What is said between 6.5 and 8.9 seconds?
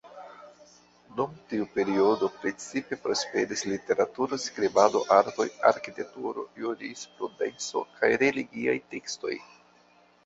jurisprudenco kaj religiaj